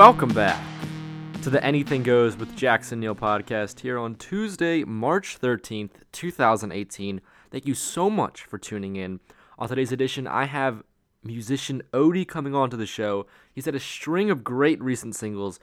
[0.00, 0.58] welcome back
[1.42, 7.20] to the Anything Goes with Jackson Neill podcast here on Tuesday, March 13th, 2018.
[7.50, 9.20] Thank you so much for tuning in.
[9.58, 10.84] On today's edition, I have
[11.22, 13.26] musician Odie coming on to the show.
[13.52, 15.60] He's had a string of great recent singles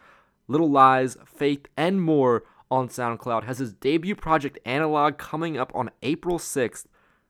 [0.47, 3.45] Little Lies, Faith, and more on SoundCloud.
[3.45, 6.85] Has his debut project Analogue coming up on April 6th.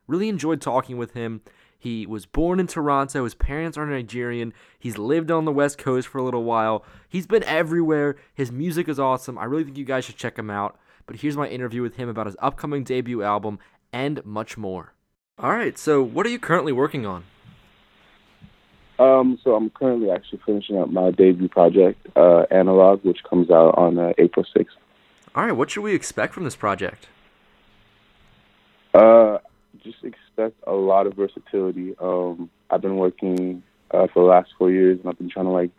[0.08, 1.40] Really enjoyed talking with him.
[1.88, 3.24] He was born in Toronto.
[3.24, 4.54] His parents are Nigerian.
[4.78, 6.84] He's lived on the West Coast for a little while.
[7.08, 8.18] He's been everywhere.
[8.34, 9.38] His music is awesome.
[9.38, 10.78] I really think you guys should check him out.
[11.06, 13.60] But here's my interview with him about his upcoming debut album
[13.94, 14.92] and much more.
[15.40, 17.24] All right, so what are you currently working on?
[19.00, 23.78] Um, so I'm currently actually finishing up my debut project, uh, Analogue, which comes out
[23.78, 24.66] on uh, April 6th.
[25.36, 27.08] All right, what should we expect from this project?
[28.94, 29.38] Uh,
[29.84, 31.96] just expect a lot of versatility.
[32.00, 35.52] Um, I've been working uh, for the last four years, and I've been trying to
[35.52, 35.72] like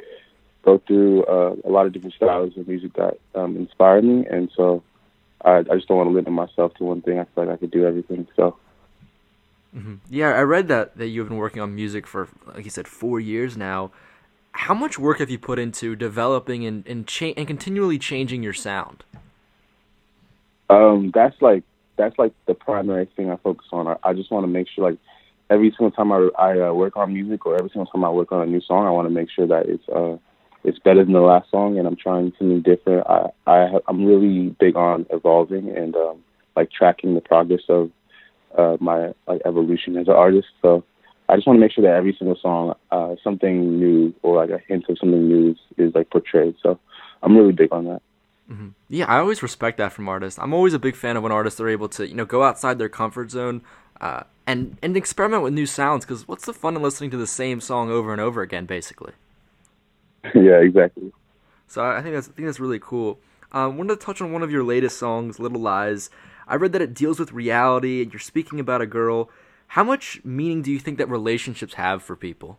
[0.64, 4.50] go through uh, a lot of different styles of music that um, inspire me, and
[4.56, 4.82] so
[5.44, 7.18] I, I just don't want to limit myself to one thing.
[7.18, 8.26] I feel like I could do everything.
[8.36, 8.56] So.
[9.76, 9.96] Mm-hmm.
[10.08, 13.20] Yeah, I read that that you've been working on music for, like you said, four
[13.20, 13.90] years now.
[14.52, 18.54] How much work have you put into developing and and, cha- and continually changing your
[18.54, 19.04] sound?
[20.70, 21.64] Um, that's like
[21.98, 23.86] that's like the primary thing I focus on.
[23.88, 24.98] I, I just want to make sure like
[25.50, 28.32] every single time I I uh, work on music or every single time I work
[28.32, 30.16] on a new song, I want to make sure that it's uh
[30.64, 33.06] it's better than the last song, and I'm trying something different.
[33.06, 36.24] I I I'm really big on evolving and um,
[36.56, 37.90] like tracking the progress of
[38.56, 40.48] uh, my like evolution as an artist.
[40.62, 40.84] So
[41.28, 44.50] I just want to make sure that every single song, uh, something new or like
[44.50, 46.54] a hint of something new is, is like portrayed.
[46.62, 46.78] So
[47.22, 48.02] I'm really big on that.
[48.50, 48.68] Mm-hmm.
[48.88, 50.38] Yeah, I always respect that from artists.
[50.38, 52.78] I'm always a big fan of when artists are able to, you know, go outside
[52.78, 53.60] their comfort zone
[54.00, 56.04] uh, and and experiment with new sounds.
[56.04, 59.12] Because what's the fun in listening to the same song over and over again, basically?
[60.34, 61.12] yeah, exactly.
[61.66, 63.18] So I think that's I think that's really cool.
[63.52, 66.08] Um, wanted to touch on one of your latest songs, "Little Lies."
[66.46, 69.28] I read that it deals with reality, and you're speaking about a girl.
[69.72, 72.58] How much meaning do you think that relationships have for people?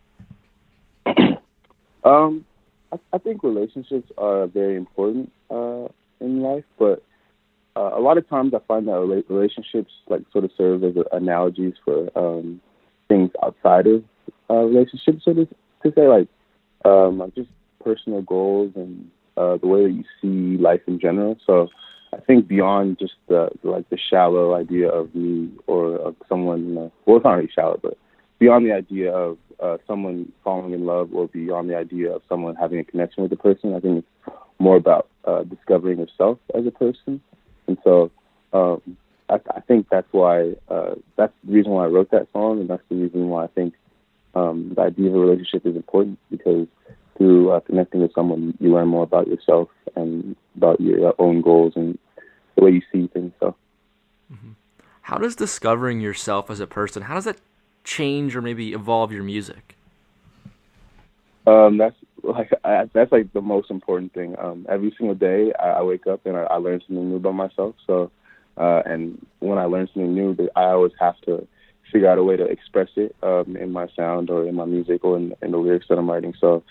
[2.04, 2.46] um,
[2.92, 5.88] I, I think relationships are very important uh,
[6.20, 7.04] in life, but
[7.76, 11.74] uh, a lot of times I find that relationships like sort of serve as analogies
[11.86, 12.62] for um,
[13.08, 14.04] things outside of
[14.50, 15.46] uh, relationships, so to,
[15.84, 16.28] to say, like
[16.86, 17.50] um, just
[17.84, 21.38] personal goals and uh, the way that you see life in general.
[21.46, 21.70] So
[22.12, 26.76] I think beyond just the like the shallow idea of me or of someone, you
[26.76, 27.98] know, well, it's not really shallow, but
[28.40, 32.56] beyond the idea of uh, someone falling in love or beyond the idea of someone
[32.56, 33.74] having a connection with the person.
[33.74, 37.22] I think it's more about uh, discovering yourself as a person.
[37.68, 38.12] And so
[38.54, 38.82] um,
[39.30, 42.70] I, I think that's why uh, that's the reason why I wrote that song, and
[42.70, 43.74] that's the reason why I think
[44.36, 46.68] um, the idea of a relationship is important because
[47.18, 51.74] through uh, connecting with someone, you learn more about yourself and about your own goals
[51.76, 51.98] and
[52.56, 53.34] the way you see things.
[53.40, 53.56] So.
[54.32, 54.52] Mm-hmm.
[55.02, 57.38] How does discovering yourself as a person, how does that
[57.90, 59.76] change or maybe evolve your music?
[61.48, 64.36] Um, that's like I, that's like the most important thing.
[64.38, 67.34] Um, every single day, I, I wake up and I, I learn something new about
[67.34, 67.76] myself.
[67.88, 68.12] So,
[68.58, 71.48] uh, and when I learn something new, I always have to
[71.92, 75.04] figure out a way to express it um, in my sound or in my music
[75.04, 76.36] or in, in the lyrics that I'm writing.
[76.40, 76.64] So,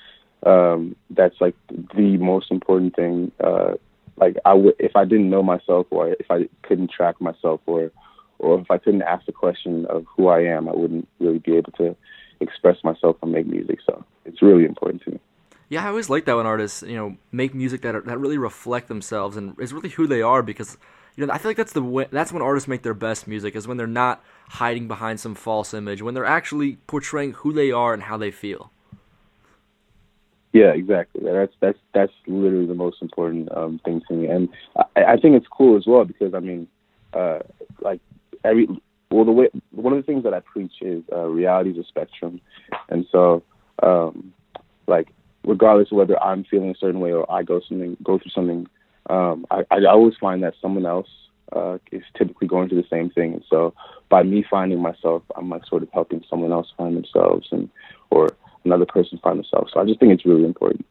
[0.47, 3.33] um, that's like the most important thing.
[3.43, 3.75] Uh,
[4.17, 7.91] like I if I didn't know myself or if I couldn't track myself or
[8.39, 11.57] or if I couldn't ask the question of who I am, I wouldn't really be
[11.57, 11.97] able to
[12.41, 13.81] express myself and make music.
[13.85, 15.21] So it's really important to me.
[15.69, 18.39] Yeah, I always like that when artists, you know, make music that are, that really
[18.39, 20.79] reflect themselves and is really who they are because
[21.19, 23.57] you know, I feel like that's the way, that's when artists make their best music
[23.57, 27.73] is when they're not hiding behind some false image, when they're actually portraying who they
[27.73, 28.71] are and how they feel.
[30.53, 31.23] Yeah, exactly.
[31.25, 35.35] That's that's that's literally the most important um, thing to me, and I, I think
[35.37, 36.69] it's cool as well because I mean,
[37.13, 37.41] uh,
[37.81, 38.01] like
[38.45, 38.69] every
[39.11, 41.85] well, the way one of the things that I preach is uh, reality is a
[41.85, 42.41] spectrum,
[42.89, 43.43] and so
[43.83, 44.33] um,
[44.87, 45.09] like
[45.45, 48.67] regardless of whether I'm feeling a certain way or I go something go through something,
[49.09, 51.09] um, I, I always find that someone else
[51.53, 53.75] uh, is typically going through the same thing, and so
[54.11, 57.71] by me finding myself, I'm like sort of helping someone else find themselves, and
[58.11, 58.29] or
[58.65, 59.73] another person find themselves.
[59.73, 60.85] So I just think it's really important.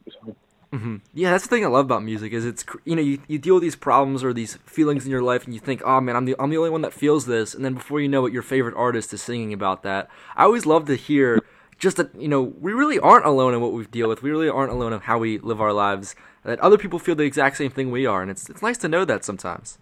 [0.78, 0.96] Mm-hmm.
[1.14, 3.56] Yeah, that's the thing I love about music is it's you know you, you deal
[3.56, 6.26] with these problems or these feelings in your life and you think oh man I'm
[6.26, 8.44] the I'm the only one that feels this and then before you know it your
[8.44, 10.08] favorite artist is singing about that.
[10.36, 11.42] I always love to hear
[11.80, 14.22] just that you know we really aren't alone in what we deal with.
[14.22, 16.16] We really aren't alone in how we live our lives.
[16.44, 18.88] That other people feel the exact same thing we are and it's it's nice to
[18.88, 19.80] know that sometimes.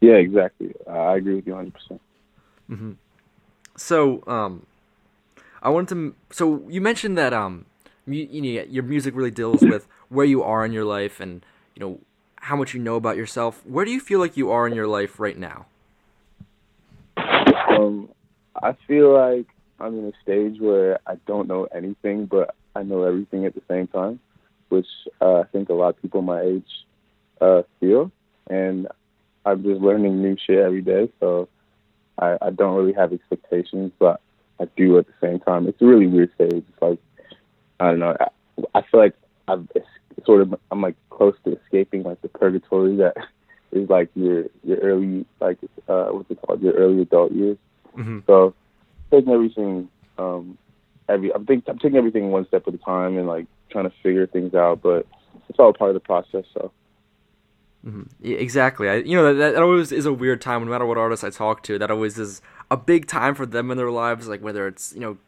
[0.00, 0.72] Yeah, exactly.
[0.86, 1.74] Uh, I agree with you 100.
[1.74, 2.00] percent
[2.70, 2.92] Mm-hmm.
[3.76, 4.64] So um,
[5.62, 6.14] I wanted to.
[6.30, 7.66] So you mentioned that um,
[8.06, 11.44] you, know, your music really deals with where you are in your life and
[11.74, 12.00] you know
[12.36, 13.64] how much you know about yourself.
[13.64, 15.66] Where do you feel like you are in your life right now?
[17.16, 18.08] Um,
[18.60, 19.46] I feel like
[19.78, 23.62] I'm in a stage where I don't know anything, but I know everything at the
[23.68, 24.18] same time,
[24.68, 24.86] which
[25.20, 26.86] uh, I think a lot of people my age
[27.40, 28.10] uh, feel.
[28.48, 28.88] And
[29.44, 31.48] I'm just learning new shit every day, so
[32.18, 34.20] I, I don't really have expectations, but
[34.60, 35.66] I do at the same time.
[35.68, 36.52] It's a really weird stage.
[36.52, 36.98] It's like
[37.82, 38.16] I don't know.
[38.18, 39.14] I, I feel like
[39.48, 39.66] I've
[40.24, 43.16] sort of I'm like close to escaping like the purgatory that
[43.72, 45.58] is like your your early like
[45.88, 47.58] uh what's it called your early adult years.
[47.96, 48.20] Mm-hmm.
[48.26, 48.54] So
[49.10, 50.58] taking everything um
[51.08, 53.96] every I'm think I'm taking everything one step at a time and like trying to
[54.02, 55.06] figure things out, but
[55.48, 56.44] it's all part of the process.
[56.54, 56.70] So.
[57.84, 58.02] Mm-hmm.
[58.20, 58.88] Yeah, exactly.
[58.88, 60.64] I, you know that, that always is a weird time.
[60.64, 62.40] No matter what artist I talk to, that always is
[62.70, 64.28] a big time for them in their lives.
[64.28, 65.18] Like whether it's you know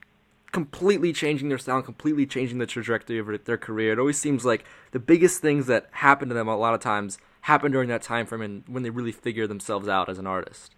[0.55, 3.93] completely changing their sound, completely changing the trajectory of their career.
[3.93, 7.19] It always seems like the biggest things that happen to them a lot of times
[7.41, 10.73] happen during that time frame and when they really figure themselves out as an artist.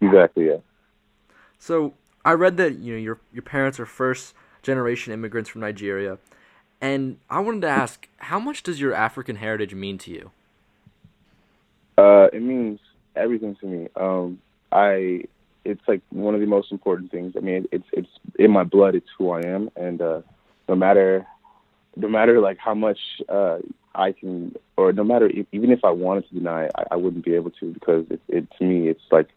[0.00, 0.48] Exactly.
[0.48, 0.56] Yeah.
[1.56, 1.94] So
[2.24, 6.18] I read that you know your your parents are first generation immigrants from Nigeria,
[6.80, 10.30] and I wanted to ask, how much does your African heritage mean to you?
[11.96, 12.80] Uh, it means
[13.14, 13.88] everything to me.
[13.94, 14.40] Um,
[14.72, 15.26] I
[15.64, 17.34] it's like one of the most important things.
[17.36, 18.08] I mean, it's it's
[18.38, 18.94] in my blood.
[18.94, 20.20] It's who I am, and uh,
[20.68, 21.26] no matter
[21.96, 23.58] no matter like how much uh,
[23.94, 26.96] I can, or no matter if, even if I wanted to deny, it, I, I
[26.96, 29.28] wouldn't be able to because it, it to me it's like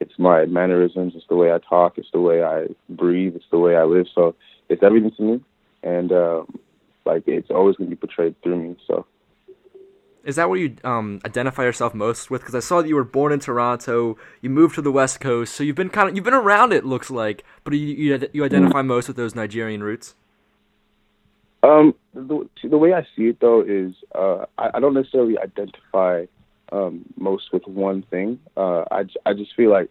[0.00, 3.58] it's my mannerisms, it's the way I talk, it's the way I breathe, it's the
[3.58, 4.06] way I live.
[4.14, 4.34] So
[4.68, 5.40] it's everything to me,
[5.82, 6.58] and um,
[7.04, 8.76] like it's always going to be portrayed through me.
[8.86, 9.06] So.
[10.28, 12.42] Is that what you um, identify yourself most with?
[12.42, 15.54] Because I saw that you were born in Toronto, you moved to the West Coast,
[15.54, 16.84] so you've been kind of you've been around it.
[16.84, 20.14] Looks like, but you you, you identify most with those Nigerian roots.
[21.62, 26.26] Um, the, the way I see it though is uh, I, I don't necessarily identify
[26.72, 28.38] um, most with one thing.
[28.54, 29.88] Uh, I I just feel like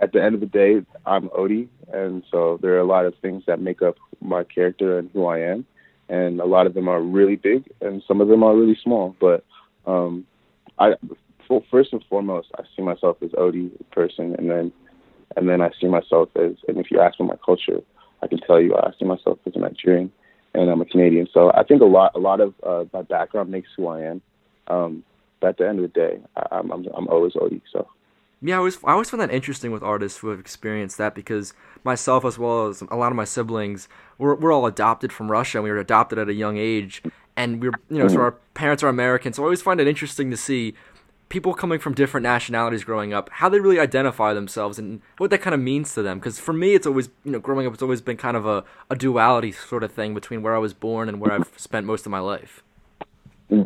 [0.00, 3.14] at the end of the day, I'm Odie, and so there are a lot of
[3.22, 5.64] things that make up my character and who I am,
[6.08, 9.14] and a lot of them are really big, and some of them are really small.
[9.20, 9.44] But
[9.86, 10.26] um,
[10.78, 10.94] I
[11.48, 14.72] well, first and foremost, I see myself as Odie person, and then
[15.36, 17.80] and then I see myself as, and if you ask me my culture,
[18.22, 20.12] I can tell you I see myself as a Nigerian,
[20.54, 21.28] and I'm a Canadian.
[21.32, 24.22] So I think a lot a lot of uh, my background makes who I am.
[24.68, 25.04] Um,
[25.40, 27.62] but at the end of the day, I, I'm I'm, I'm always Odie.
[27.72, 27.88] So.
[28.42, 31.52] Yeah, I always I always find that interesting with artists who have experienced that because
[31.84, 33.86] myself as well as a lot of my siblings
[34.16, 37.02] we're we're all adopted from Russia and we were adopted at a young age
[37.40, 40.30] and we're you know so our parents are American so I always find it interesting
[40.30, 40.74] to see
[41.28, 45.40] people coming from different nationalities growing up how they really identify themselves and what that
[45.40, 47.82] kind of means to them because for me it's always you know growing up it's
[47.82, 51.08] always been kind of a, a duality sort of thing between where I was born
[51.08, 52.62] and where I've spent most of my life.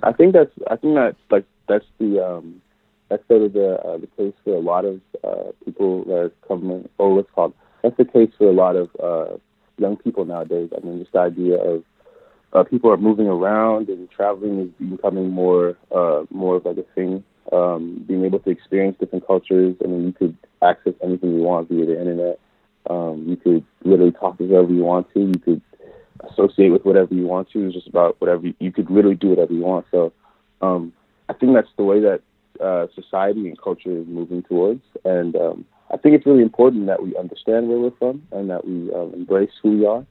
[0.02, 2.62] I think that's I think that's like that's the um
[3.08, 6.32] that's sort of the uh, the case for a lot of uh, people that are
[6.48, 6.88] coming.
[6.98, 9.36] Or what's called that's the case for a lot of uh,
[9.76, 10.70] young people nowadays.
[10.76, 11.84] I mean, just the idea of
[12.54, 16.84] uh, people are moving around and traveling is becoming more uh, more of like a
[16.94, 17.24] thing.
[17.52, 19.76] Um, being able to experience different cultures.
[19.84, 22.38] I mean, you could access anything you want via the internet.
[22.88, 25.20] Um, you could literally talk to whoever you want to.
[25.20, 25.62] You could
[26.30, 27.66] associate with whatever you want to.
[27.66, 29.86] It's just about whatever you, you could literally do whatever you want.
[29.90, 30.12] So
[30.62, 30.92] um,
[31.28, 32.22] I think that's the way that
[32.60, 34.82] uh, society and culture is moving towards.
[35.04, 38.66] And um, I think it's really important that we understand where we're from and that
[38.66, 40.06] we um, embrace who we are.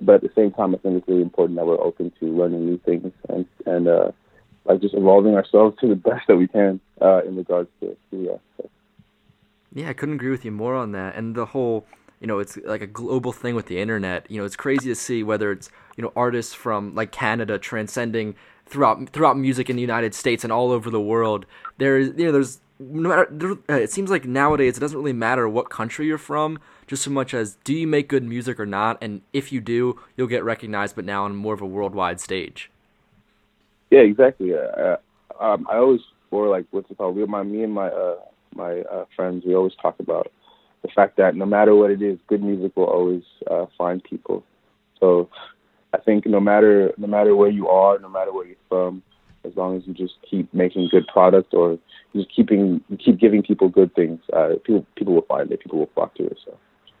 [0.00, 2.66] But at the same time, I think it's really important that we're open to learning
[2.66, 4.10] new things and and uh,
[4.64, 8.28] like just evolving ourselves to the best that we can uh, in regards to we
[8.28, 8.40] are.
[9.74, 11.16] Yeah, I couldn't agree with you more on that.
[11.16, 11.84] And the whole,
[12.20, 14.30] you know, it's like a global thing with the internet.
[14.30, 18.34] You know, it's crazy to see whether it's you know artists from like Canada transcending
[18.66, 21.46] throughout throughout music in the United States and all over the world.
[21.78, 25.48] There's you know there's no matter uh, it seems like nowadays it doesn't really matter
[25.48, 28.98] what country you're from, just so much as do you make good music or not,
[29.00, 32.70] and if you do, you'll get recognized, but now on more of a worldwide stage.
[33.90, 34.54] Yeah, exactly.
[34.54, 34.96] Uh,
[35.40, 36.00] um, I always
[36.30, 37.16] or like what's it called?
[37.16, 38.16] We, my me and my uh,
[38.54, 40.32] my uh, friends, we always talk about
[40.82, 44.44] the fact that no matter what it is, good music will always uh, find people.
[45.00, 45.28] So
[45.92, 49.02] I think no matter no matter where you are, no matter where you're from,
[49.44, 51.78] as long as you just keep making good product or
[52.14, 55.60] just keeping you keep giving people good things, uh, people people will find it.
[55.60, 56.38] People will flock to it.
[56.44, 56.56] So.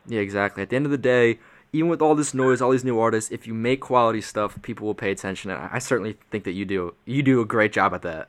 [0.06, 0.62] Yeah, exactly.
[0.62, 1.38] At the end of the day,
[1.72, 4.86] even with all this noise, all these new artists, if you make quality stuff, people
[4.86, 5.50] will pay attention.
[5.50, 6.94] And I certainly think that you do.
[7.04, 8.28] You do a great job at that.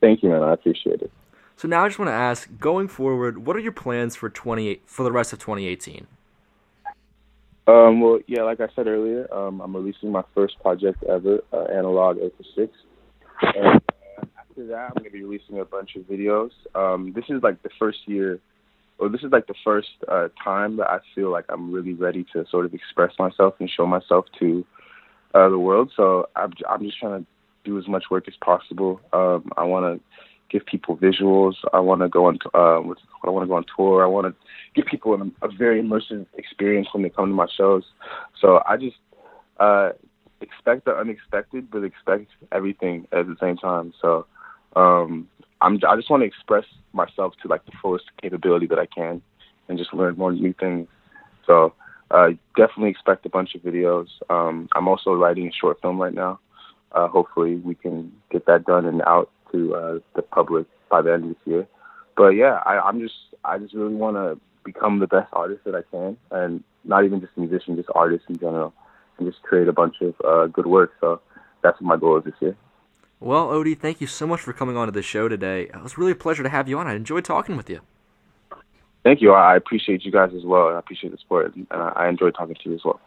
[0.00, 0.42] Thank you, man.
[0.42, 1.10] I appreciate it.
[1.56, 4.80] So now I just want to ask, going forward, what are your plans for twenty
[4.84, 6.06] for the rest of 2018?
[7.68, 11.64] Um, well, yeah, like I said earlier, um, I'm releasing my first project ever, uh,
[11.64, 12.72] Analogue April 6.
[13.42, 13.80] And
[14.18, 16.50] uh, after that, I'm going to be releasing a bunch of videos.
[16.74, 18.38] Um, this is like the first year,
[18.98, 22.24] or this is like the first uh, time that I feel like I'm really ready
[22.32, 24.64] to sort of express myself and show myself to
[25.34, 25.92] uh, the world.
[25.96, 27.26] So I'm, I'm just trying to
[27.64, 29.00] do as much work as possible.
[29.12, 30.04] Um, I want to
[30.50, 31.54] give people visuals.
[31.72, 32.38] I want to go on.
[32.54, 32.80] Uh,
[33.24, 34.02] I want to go on tour.
[34.02, 34.34] I want to
[34.74, 37.82] give people an, a very immersive experience when they come to my shows.
[38.40, 38.96] So I just
[39.58, 39.90] uh,
[40.40, 43.92] expect the unexpected, but expect everything at the same time.
[44.00, 44.26] So
[44.74, 45.28] um,
[45.60, 45.80] I'm.
[45.88, 49.22] I just want to express myself to like the fullest capability that I can,
[49.68, 50.88] and just learn more new things.
[51.46, 51.72] So
[52.10, 54.08] uh, definitely expect a bunch of videos.
[54.30, 56.38] Um, I'm also writing a short film right now.
[56.92, 61.12] Uh, hopefully, we can get that done and out to uh, the public by the
[61.12, 61.66] end of this year.
[62.16, 63.14] But yeah, I, I'm just
[63.44, 67.20] I just really want to become the best artist that I can, and not even
[67.20, 68.72] just musician, just artist in general,
[69.18, 70.92] and just create a bunch of uh, good work.
[71.00, 71.20] So
[71.62, 72.56] that's what my goal is this year.
[73.18, 75.62] Well, Odie, thank you so much for coming on to the show today.
[75.62, 76.86] It was really a pleasure to have you on.
[76.86, 77.80] I enjoyed talking with you.
[79.04, 79.32] Thank you.
[79.32, 80.68] I appreciate you guys as well.
[80.68, 83.00] I appreciate the support, and I enjoyed talking to you as well.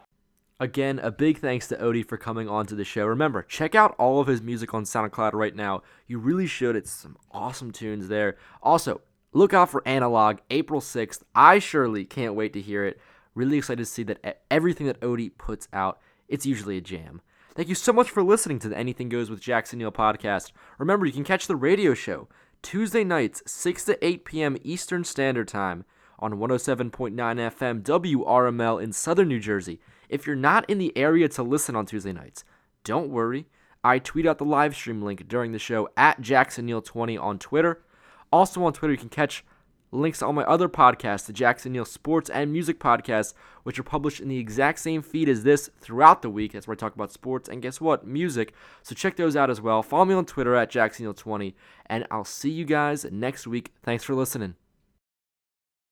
[0.61, 3.05] Again, a big thanks to Odie for coming on to the show.
[3.05, 5.83] Remember, check out all of his music on SoundCloud right now.
[6.07, 6.75] You really should.
[6.75, 8.35] It's some awesome tunes there.
[8.61, 9.01] Also,
[9.31, 11.21] look out for Analogue April 6th.
[11.33, 12.99] I surely can't wait to hear it.
[13.39, 17.21] Really excited to see that everything that Odie puts out, it's usually a jam.
[17.55, 20.51] Thank you so much for listening to the Anything Goes with Jackson Neill podcast.
[20.77, 22.27] Remember, you can catch the radio show
[22.61, 24.57] Tuesday nights, 6 to 8 p.m.
[24.61, 25.85] Eastern Standard Time
[26.19, 29.79] on 107.9 FM WRML in Southern New Jersey.
[30.09, 32.43] If you're not in the area to listen on Tuesday nights,
[32.83, 33.47] don't worry.
[33.85, 37.85] I tweet out the live stream link during the show at JacksonNeill20 on Twitter.
[38.33, 39.45] Also on Twitter, you can catch
[39.91, 43.83] links to all my other podcasts, the Jackson Neill Sports and Music Podcasts, which are
[43.83, 46.53] published in the exact same feed as this throughout the week.
[46.53, 48.05] That's where I talk about sports and guess what?
[48.05, 48.53] Music.
[48.83, 49.83] So check those out as well.
[49.83, 51.53] Follow me on Twitter at JacksonNeill20,
[51.87, 53.73] and I'll see you guys next week.
[53.83, 54.55] Thanks for listening.